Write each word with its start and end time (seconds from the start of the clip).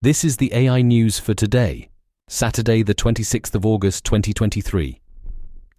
This 0.00 0.22
is 0.22 0.36
the 0.36 0.54
AI 0.54 0.82
news 0.82 1.18
for 1.18 1.34
today, 1.34 1.88
Saturday, 2.28 2.84
the 2.84 2.94
26th 2.94 3.56
of 3.56 3.66
August 3.66 4.04
2023. 4.04 5.00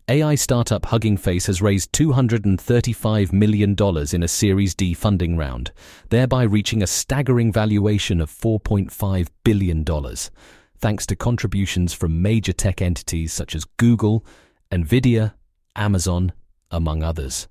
AI 0.09 0.35
startup 0.35 0.88
Hugging 0.88 1.15
Face 1.15 1.45
has 1.45 1.61
raised 1.61 1.93
$235 1.93 3.32
million 3.32 3.77
in 4.11 4.21
a 4.21 4.27
Series 4.27 4.75
D 4.75 4.93
funding 4.93 5.37
round, 5.37 5.71
thereby 6.09 6.43
reaching 6.43 6.83
a 6.83 6.87
staggering 6.87 7.53
valuation 7.53 8.20
of 8.20 8.29
$4.5 8.29 9.29
billion, 9.45 9.86
thanks 10.80 11.06
to 11.06 11.16
contributions 11.16 11.94
from 11.94 12.22
major 12.22 12.52
tech 12.52 12.82
entities 12.82 13.32
such 13.32 13.56
as 13.56 13.64
Google, 13.78 14.26
Nvidia, 14.70 15.32
Amazon, 15.78 16.34
among 16.72 17.04
others. 17.04 17.48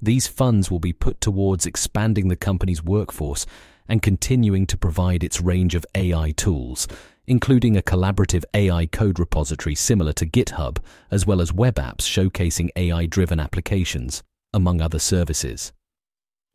These 0.00 0.26
funds 0.26 0.70
will 0.70 0.78
be 0.78 0.92
put 0.92 1.20
towards 1.20 1.66
expanding 1.66 2.28
the 2.28 2.36
company's 2.36 2.82
workforce 2.82 3.46
and 3.88 4.02
continuing 4.02 4.66
to 4.66 4.76
provide 4.76 5.24
its 5.24 5.40
range 5.40 5.74
of 5.74 5.86
AI 5.94 6.32
tools, 6.32 6.86
including 7.26 7.76
a 7.76 7.82
collaborative 7.82 8.44
AI 8.54 8.86
code 8.86 9.18
repository 9.18 9.74
similar 9.74 10.12
to 10.12 10.26
GitHub, 10.26 10.78
as 11.10 11.26
well 11.26 11.40
as 11.40 11.52
web 11.52 11.76
apps 11.76 12.02
showcasing 12.02 12.68
AI 12.76 13.06
driven 13.06 13.40
applications, 13.40 14.22
among 14.52 14.80
other 14.80 14.98
services. 14.98 15.72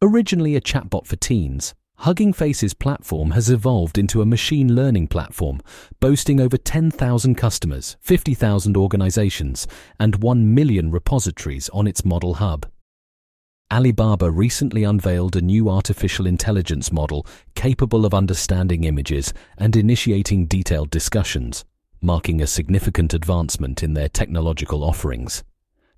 Originally 0.02 0.55
a 0.55 0.62
chatbot 0.62 1.05
for 1.05 1.16
teens, 1.16 1.73
Hugging 1.98 2.34
Face's 2.34 2.73
platform 2.73 3.32
has 3.32 3.52
evolved 3.52 3.98
into 3.98 4.23
a 4.23 4.26
machine 4.26 4.73
learning 4.73 5.08
platform, 5.08 5.62
boasting 5.99 6.40
over 6.40 6.58
10,000 6.58 7.35
customers, 7.35 7.96
50,000 8.02 8.76
organizations, 8.76 9.68
and 9.99 10.16
1 10.16 10.52
million 10.52 10.90
repositories 10.90 11.70
on 11.70 11.85
its 11.85 12.04
model 12.04 12.35
hub. 12.35 12.66
Alibaba 13.72 14.30
recently 14.30 14.84
unveiled 14.84 15.38
a 15.38 15.42
new 15.42 15.70
artificial 15.70 16.28
intelligence 16.28 16.92
model 16.92 17.26
capable 17.56 18.06
of 18.06 18.14
understanding 18.14 18.84
images 18.84 19.34
and 19.58 19.78
initiating 19.78 20.46
detailed 20.46 20.90
discussions, 20.90 21.64
marking 22.02 22.42
a 22.42 22.48
significant 22.48 23.13
advancement 23.13 23.82
in 23.82 23.94
their 23.94 24.10
technological 24.10 24.84
offerings. 24.84 25.46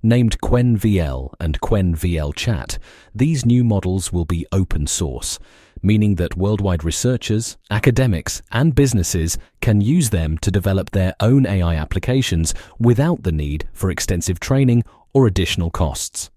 Named 0.04 0.40
Qwen-VL 0.42 1.34
and 1.40 1.60
Qwen-VL 1.62 2.36
Chat, 2.36 2.78
these 3.16 3.44
new 3.44 3.64
models 3.64 4.14
will 4.14 4.26
be 4.26 4.46
open 4.52 4.86
source, 4.86 5.40
meaning 5.82 6.14
that 6.16 6.38
worldwide 6.38 6.84
researchers, 6.84 7.58
academics, 7.72 8.44
and 8.52 8.76
businesses 8.76 9.40
can 9.62 9.82
use 9.82 10.12
them 10.12 10.38
to 10.40 10.52
develop 10.52 10.92
their 10.92 11.16
own 11.20 11.48
AI 11.48 11.74
applications 11.74 12.54
without 12.78 13.24
the 13.24 13.32
need 13.32 13.68
for 13.74 13.90
extensive 13.90 14.40
training 14.40 14.84
or 15.12 15.26
additional 15.26 15.72
costs. 15.72 16.30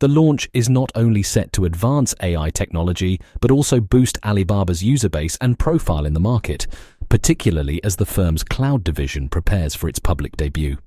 The 0.00 0.08
launch 0.08 0.48
is 0.54 0.70
not 0.70 0.90
only 0.94 1.22
set 1.22 1.52
to 1.52 1.66
advance 1.66 2.14
AI 2.22 2.48
technology, 2.48 3.20
but 3.42 3.50
also 3.50 3.80
boost 3.80 4.18
Alibaba's 4.22 4.82
user 4.82 5.10
base 5.10 5.36
and 5.42 5.58
profile 5.58 6.06
in 6.06 6.14
the 6.14 6.20
market, 6.20 6.66
particularly 7.10 7.84
as 7.84 7.96
the 7.96 8.06
firm's 8.06 8.42
cloud 8.42 8.82
division 8.82 9.28
prepares 9.28 9.74
for 9.74 9.90
its 9.90 9.98
public 9.98 10.38
debut. 10.38 10.78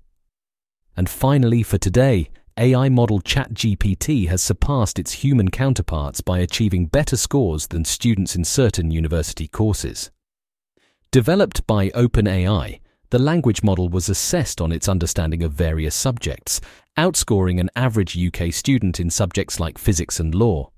And 0.97 1.07
finally, 1.07 1.61
for 1.61 1.77
today, 1.77 2.29
AI 2.57 2.89
model 2.89 3.21
ChatGPT 3.21 4.29
has 4.29 4.41
surpassed 4.41 4.97
its 4.97 5.11
human 5.11 5.49
counterparts 5.49 6.21
by 6.21 6.39
achieving 6.39 6.87
better 6.87 7.15
scores 7.15 7.67
than 7.67 7.85
students 7.85 8.35
in 8.35 8.43
certain 8.43 8.89
university 8.89 9.47
courses. 9.47 10.09
Developed 11.11 11.67
by 11.67 11.89
OpenAI, 11.89 12.79
the 13.13 13.19
language 13.19 13.61
model 13.61 13.89
was 13.89 14.09
assessed 14.09 14.59
on 14.59 14.71
its 14.71 14.89
understanding 14.89 15.43
of 15.43 15.53
various 15.53 15.93
subjects, 15.93 16.59
outscoring 16.97 17.59
an 17.59 17.69
average 17.75 18.17
UK 18.17 18.51
student 18.51 18.99
in 18.99 19.11
subjects 19.11 19.59
like 19.59 19.77
physics 19.77 20.19
and 20.19 20.33
law. 20.33 20.71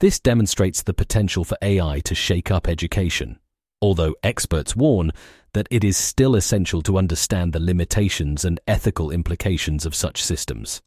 This 0.00 0.18
demonstrates 0.18 0.82
the 0.82 0.92
potential 0.92 1.44
for 1.44 1.56
AI 1.62 2.00
to 2.00 2.14
shake 2.16 2.50
up 2.50 2.66
education, 2.66 3.38
although 3.80 4.16
experts 4.24 4.74
warn 4.74 5.12
that 5.52 5.68
it 5.70 5.84
is 5.84 5.96
still 5.96 6.34
essential 6.34 6.82
to 6.82 6.98
understand 6.98 7.52
the 7.52 7.60
limitations 7.60 8.44
and 8.44 8.58
ethical 8.66 9.12
implications 9.12 9.86
of 9.86 9.94
such 9.94 10.24
systems. 10.24 10.82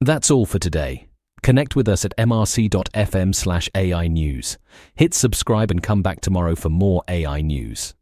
That's 0.00 0.30
all 0.30 0.46
for 0.46 0.58
today. 0.58 1.08
Connect 1.42 1.76
with 1.76 1.86
us 1.86 2.06
at 2.06 2.16
mrc.fm 2.16 3.34
slash 3.34 3.68
AI 3.74 4.08
news. 4.08 4.56
Hit 4.94 5.12
subscribe 5.12 5.70
and 5.70 5.82
come 5.82 6.00
back 6.00 6.22
tomorrow 6.22 6.54
for 6.54 6.70
more 6.70 7.02
AI 7.08 7.42
news. 7.42 7.92